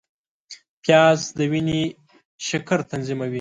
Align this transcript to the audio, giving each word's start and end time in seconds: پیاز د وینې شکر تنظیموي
پیاز 0.83 1.19
د 1.37 1.39
وینې 1.51 1.81
شکر 2.47 2.79
تنظیموي 2.91 3.29